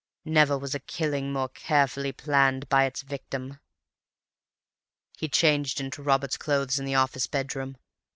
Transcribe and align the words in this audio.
Never 0.25 0.57
was 0.57 0.73
a 0.73 0.79
killing 0.79 1.31
more 1.31 1.47
carefully 1.49 2.11
planned 2.11 2.67
by 2.69 2.85
its 2.85 3.03
victim. 3.03 3.59
"He 5.19 5.29
changed 5.29 5.79
into 5.79 6.01
Robert's 6.01 6.37
clothes 6.37 6.79
in 6.79 6.85
the 6.85 6.95
office 6.95 7.27
bedroom. 7.27 7.77